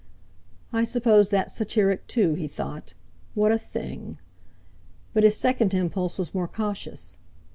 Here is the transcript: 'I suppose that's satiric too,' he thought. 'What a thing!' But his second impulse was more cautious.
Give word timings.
'I 0.73 0.85
suppose 0.85 1.29
that's 1.29 1.53
satiric 1.53 2.07
too,' 2.07 2.33
he 2.33 2.47
thought. 2.47 2.95
'What 3.35 3.51
a 3.51 3.59
thing!' 3.59 4.17
But 5.13 5.23
his 5.23 5.37
second 5.37 5.75
impulse 5.75 6.17
was 6.17 6.33
more 6.33 6.47
cautious. 6.47 7.19